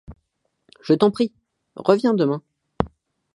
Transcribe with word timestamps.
Je 0.81 0.93
t'en 0.93 1.11
prie, 1.11 1.31
reviens 1.75 2.15
demain. 2.15 2.41